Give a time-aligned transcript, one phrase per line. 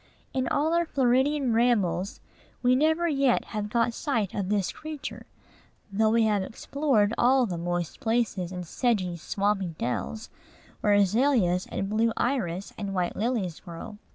[0.33, 2.21] In all our Floridian rambles,
[2.63, 5.27] we never yet have got sight of this creature;
[5.91, 10.31] though we have explored all the moist places, and sedgy, swampy dells,
[10.79, 13.99] where azaleas and blue iris and white lilies grow.